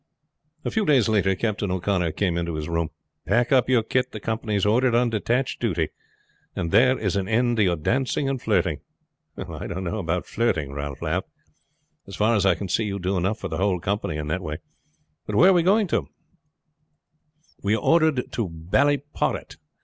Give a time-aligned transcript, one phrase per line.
[0.65, 2.89] A few days later Captain O'Connor came into his room.
[3.27, 4.11] "Pack up your kit.
[4.13, 5.89] The company is ordered on detached duty,
[6.55, 8.79] and there is an end to your dancing and flirting."
[9.37, 11.27] "I don't know about flirting," Ralph laughed.
[12.07, 14.41] "As far as I can see you do enough for the whole company in that
[14.41, 14.57] way.
[15.27, 16.07] But where are we going to?"
[17.61, 19.57] "We are ordered to Ballyporrit.